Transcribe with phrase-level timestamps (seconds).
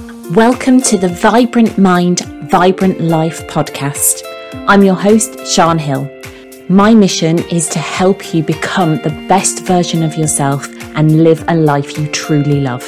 [0.00, 4.22] Welcome to the Vibrant Mind, Vibrant Life podcast.
[4.66, 6.10] I'm your host, Sean Hill.
[6.68, 10.66] My mission is to help you become the best version of yourself
[10.96, 12.84] and live a life you truly love.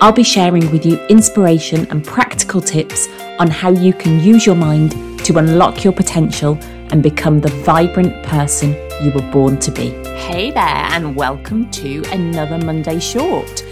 [0.00, 3.08] I'll be sharing with you inspiration and practical tips
[3.38, 4.92] on how you can use your mind
[5.24, 6.56] to unlock your potential
[6.90, 9.90] and become the vibrant person you were born to be.
[10.14, 13.64] Hey there, and welcome to another Monday Short.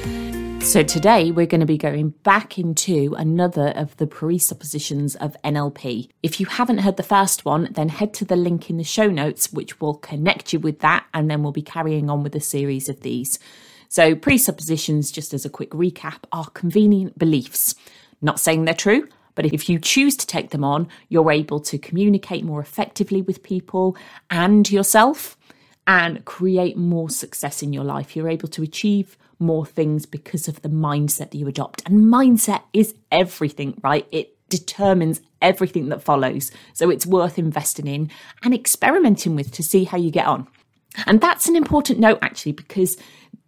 [0.66, 6.10] So, today we're going to be going back into another of the presuppositions of NLP.
[6.24, 9.06] If you haven't heard the first one, then head to the link in the show
[9.06, 12.40] notes, which will connect you with that, and then we'll be carrying on with a
[12.40, 13.38] series of these.
[13.88, 17.76] So, presuppositions, just as a quick recap, are convenient beliefs.
[18.20, 21.78] Not saying they're true, but if you choose to take them on, you're able to
[21.78, 23.96] communicate more effectively with people
[24.30, 25.38] and yourself
[25.86, 28.16] and create more success in your life.
[28.16, 31.82] You're able to achieve more things because of the mindset that you adopt.
[31.86, 34.06] And mindset is everything, right?
[34.10, 36.50] It determines everything that follows.
[36.72, 38.10] So it's worth investing in
[38.42, 40.46] and experimenting with to see how you get on.
[41.06, 42.96] And that's an important note, actually, because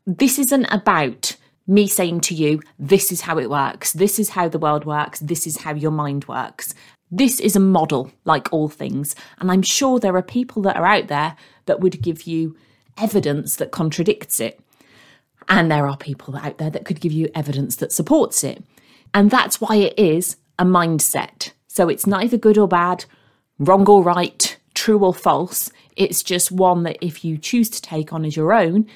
[0.06, 4.48] this isn't about me saying to you, this is how it works, this is how
[4.48, 6.74] the world works, this is how your mind works.
[7.10, 9.14] This is a model, like all things.
[9.38, 12.56] And I'm sure there are people that are out there that would give you
[12.98, 14.60] evidence that contradicts it.
[15.48, 18.62] And there are people out there that could give you evidence that supports it.
[19.14, 21.52] And that's why it is a mindset.
[21.68, 23.04] So it's neither good or bad,
[23.58, 25.70] wrong or right, true or false.
[25.96, 28.86] It's just one that if you choose to take on as your own,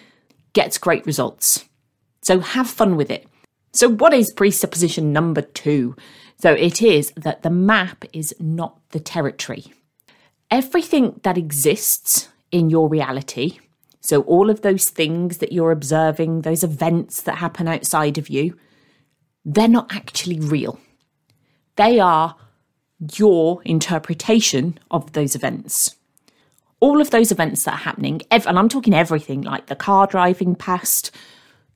[0.53, 1.64] gets great results.
[2.23, 3.27] So have fun with it.
[3.75, 5.97] So, what is presupposition number two?
[6.39, 9.64] So, it is that the map is not the territory.
[10.50, 13.58] Everything that exists in your reality
[14.05, 18.58] so, all of those things that you're observing, those events that happen outside of you,
[19.45, 20.81] they're not actually real.
[21.77, 22.34] They are
[23.17, 25.95] your interpretation of those events.
[26.80, 30.57] All of those events that are happening, and I'm talking everything like the car driving
[30.57, 31.13] past,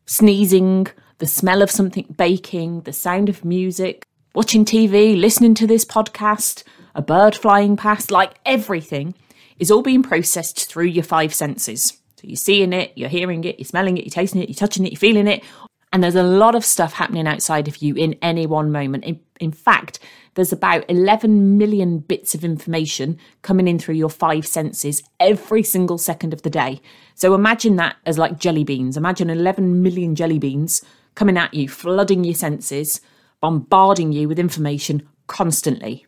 [0.06, 0.88] sneezing,
[1.18, 4.04] the smell of something baking, the sound of music,
[4.34, 9.14] watching TV, listening to this podcast, a bird flying past, like everything
[9.60, 11.98] is all being processed through your five senses.
[12.26, 14.92] You're seeing it, you're hearing it, you're smelling it, you're tasting it, you're touching it,
[14.92, 15.42] you're feeling it.
[15.92, 19.04] And there's a lot of stuff happening outside of you in any one moment.
[19.04, 19.98] In, in fact,
[20.34, 25.96] there's about 11 million bits of information coming in through your five senses every single
[25.96, 26.80] second of the day.
[27.14, 28.96] So imagine that as like jelly beans.
[28.96, 33.00] Imagine 11 million jelly beans coming at you, flooding your senses,
[33.40, 36.06] bombarding you with information constantly.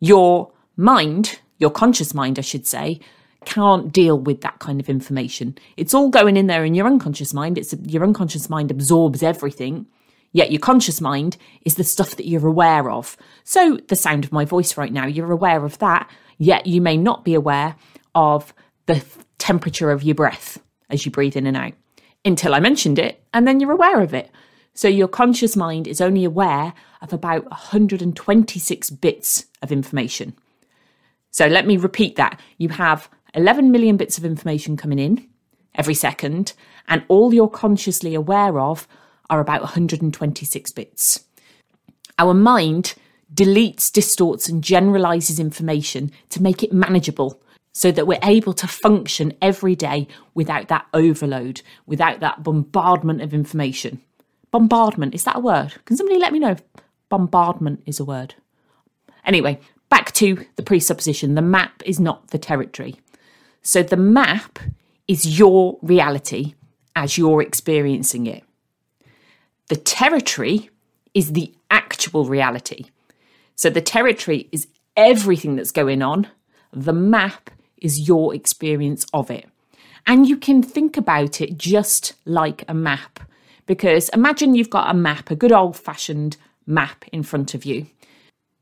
[0.00, 3.00] Your mind, your conscious mind, I should say,
[3.44, 5.56] can't deal with that kind of information.
[5.76, 7.58] It's all going in there in your unconscious mind.
[7.58, 9.86] It's your unconscious mind absorbs everything.
[10.32, 13.16] Yet your conscious mind is the stuff that you're aware of.
[13.44, 16.10] So the sound of my voice right now, you're aware of that.
[16.38, 17.76] Yet you may not be aware
[18.14, 18.54] of
[18.86, 19.04] the
[19.38, 21.74] temperature of your breath as you breathe in and out
[22.24, 24.30] until I mentioned it, and then you're aware of it.
[24.74, 26.72] So your conscious mind is only aware
[27.02, 30.34] of about 126 bits of information.
[31.30, 32.40] So let me repeat that.
[32.58, 35.28] You have 11 million bits of information coming in
[35.74, 36.52] every second,
[36.88, 38.86] and all you're consciously aware of
[39.30, 41.24] are about 126 bits.
[42.18, 42.94] Our mind
[43.32, 47.40] deletes, distorts, and generalizes information to make it manageable
[47.72, 53.32] so that we're able to function every day without that overload, without that bombardment of
[53.32, 54.00] information.
[54.50, 55.72] Bombardment, is that a word?
[55.86, 56.62] Can somebody let me know if
[57.08, 58.34] bombardment is a word?
[59.24, 62.96] Anyway, back to the presupposition the map is not the territory.
[63.62, 64.58] So the map
[65.06, 66.54] is your reality
[66.96, 68.44] as you're experiencing it.
[69.68, 70.70] The territory
[71.14, 72.86] is the actual reality.
[73.54, 76.28] So the territory is everything that's going on.
[76.72, 79.48] The map is your experience of it.
[80.06, 83.20] And you can think about it just like a map.
[83.66, 86.36] Because imagine you've got a map, a good old fashioned
[86.66, 87.86] map in front of you.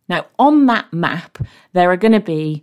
[0.08, 1.38] Now, on that map,
[1.72, 2.62] there are going to be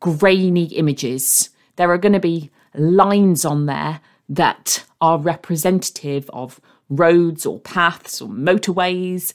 [0.00, 7.46] grainy images there are going to be lines on there that are representative of roads
[7.46, 9.32] or paths or motorways.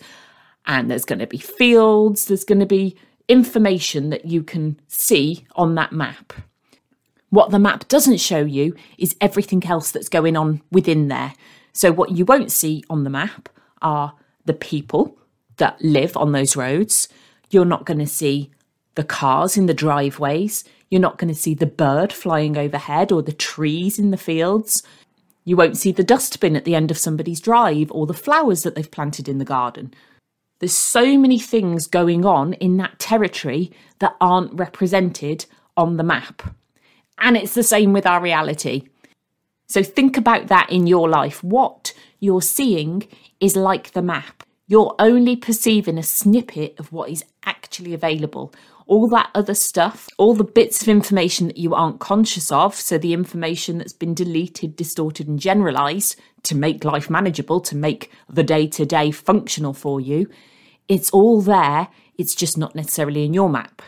[0.65, 2.95] And there's going to be fields, there's going to be
[3.27, 6.33] information that you can see on that map.
[7.29, 11.33] What the map doesn't show you is everything else that's going on within there.
[11.73, 13.49] So, what you won't see on the map
[13.81, 14.15] are
[14.45, 15.15] the people
[15.57, 17.07] that live on those roads.
[17.51, 18.49] You're not going to see
[18.95, 20.63] the cars in the driveways.
[20.89, 24.83] You're not going to see the bird flying overhead or the trees in the fields.
[25.45, 28.75] You won't see the dustbin at the end of somebody's drive or the flowers that
[28.75, 29.93] they've planted in the garden.
[30.59, 35.45] There's so many things going on in that territory that aren't represented
[35.77, 36.55] on the map.
[37.17, 38.89] And it's the same with our reality.
[39.67, 41.43] So think about that in your life.
[41.43, 43.07] What you're seeing
[43.39, 44.43] is like the map.
[44.67, 48.53] You're only perceiving a snippet of what is actually available.
[48.89, 52.97] All that other stuff, all the bits of information that you aren't conscious of, so
[52.97, 58.41] the information that's been deleted, distorted, and generalized to make life manageable, to make the
[58.41, 60.27] day to day functional for you,
[60.87, 61.89] it's all there.
[62.17, 63.83] It's just not necessarily in your map.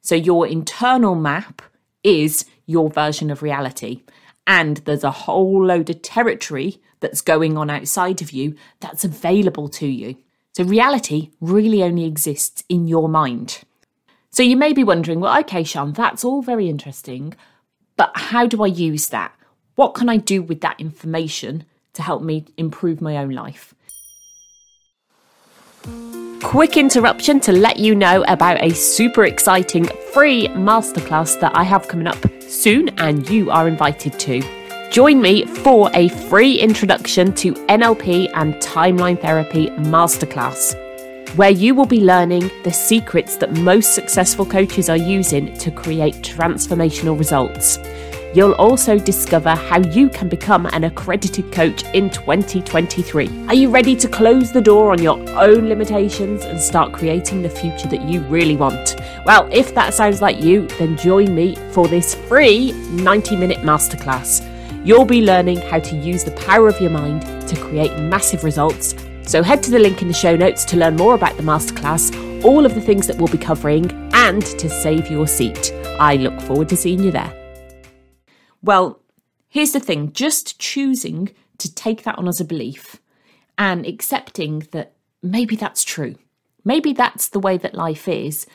[0.00, 1.60] So your internal map
[2.04, 4.02] is your version of reality.
[4.46, 9.68] And there's a whole load of territory that's going on outside of you that's available
[9.70, 10.18] to you.
[10.56, 13.64] So reality really only exists in your mind.
[14.30, 17.34] So you may be wondering, well, okay, Sean, that's all very interesting,
[17.96, 19.34] but how do I use that?
[19.74, 23.74] What can I do with that information to help me improve my own life?
[26.42, 31.88] Quick interruption to let you know about a super exciting free masterclass that I have
[31.88, 34.42] coming up soon and you are invited to.
[34.90, 40.74] Join me for a free introduction to NLP and timeline therapy masterclass,
[41.36, 46.16] where you will be learning the secrets that most successful coaches are using to create
[46.16, 47.78] transformational results.
[48.34, 53.46] You'll also discover how you can become an accredited coach in 2023.
[53.48, 57.50] Are you ready to close the door on your own limitations and start creating the
[57.50, 58.96] future that you really want?
[59.24, 64.46] Well, if that sounds like you, then join me for this free 90 minute masterclass.
[64.84, 68.94] You'll be learning how to use the power of your mind to create massive results.
[69.26, 72.44] So head to the link in the show notes to learn more about the masterclass,
[72.44, 75.72] all of the things that we'll be covering, and to save your seat.
[76.00, 77.32] I look forward to seeing you there.
[78.62, 79.00] Well,
[79.48, 83.00] here's the thing just choosing to take that on as a belief
[83.56, 86.16] and accepting that maybe that's true,
[86.64, 88.46] maybe that's the way that life is,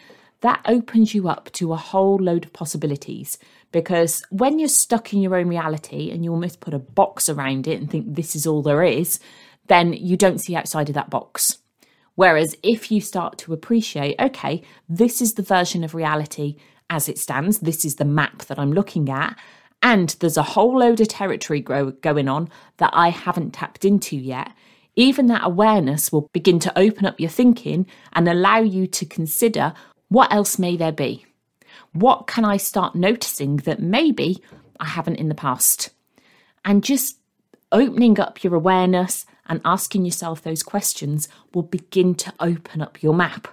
[0.41, 3.37] that opens you up to a whole load of possibilities.
[3.71, 7.67] Because when you're stuck in your own reality and you almost put a box around
[7.67, 9.19] it and think this is all there is,
[9.67, 11.59] then you don't see outside of that box.
[12.15, 16.55] Whereas if you start to appreciate, okay, this is the version of reality
[16.89, 19.37] as it stands, this is the map that I'm looking at,
[19.81, 24.15] and there's a whole load of territory grow, going on that I haven't tapped into
[24.15, 24.51] yet.
[24.95, 29.73] Even that awareness will begin to open up your thinking and allow you to consider
[30.07, 31.25] what else may there be?
[31.91, 34.41] What can I start noticing that maybe
[34.79, 35.89] I haven't in the past?
[36.63, 37.17] And just
[37.71, 43.13] opening up your awareness and asking yourself those questions will begin to open up your
[43.13, 43.47] map.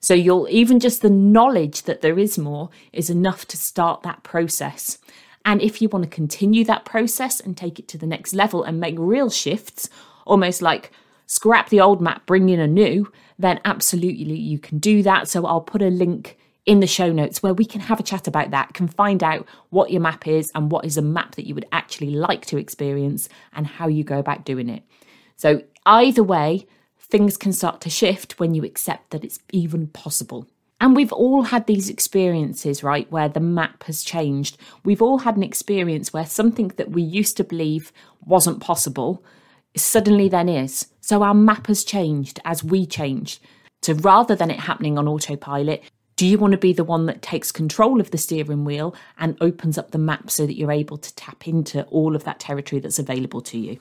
[0.00, 4.22] So you'll even just the knowledge that there is more is enough to start that
[4.22, 4.98] process.
[5.44, 8.62] And if you want to continue that process and take it to the next level
[8.62, 9.88] and make real shifts,
[10.26, 10.92] almost like
[11.26, 15.28] scrap the old map, bring in a new, then absolutely you can do that.
[15.28, 16.36] So I'll put a link
[16.66, 19.48] in the show notes where we can have a chat about that, can find out
[19.70, 22.58] what your map is and what is a map that you would actually like to
[22.58, 24.82] experience and how you go about doing it.
[25.38, 26.66] So either way,
[26.98, 30.46] things can start to shift when you accept that it's even possible.
[30.80, 34.58] And we've all had these experiences, right, where the map has changed.
[34.84, 37.92] We've all had an experience where something that we used to believe
[38.24, 39.24] wasn't possible
[39.76, 40.86] suddenly then is.
[41.00, 43.40] So our map has changed as we changed.
[43.82, 45.82] So rather than it happening on autopilot,
[46.16, 49.36] do you want to be the one that takes control of the steering wheel and
[49.40, 52.80] opens up the map so that you're able to tap into all of that territory
[52.80, 53.78] that's available to you?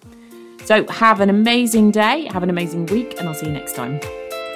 [0.68, 4.02] So, have an amazing day, have an amazing week, and I'll see you next time.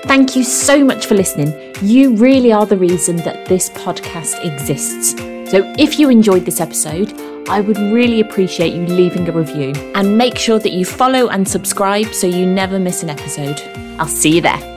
[0.04, 1.74] Thank you so much for listening.
[1.82, 5.12] You really are the reason that this podcast exists.
[5.50, 7.14] So, if you enjoyed this episode,
[7.48, 11.48] I would really appreciate you leaving a review and make sure that you follow and
[11.48, 13.62] subscribe so you never miss an episode.
[13.98, 14.71] I'll see you there.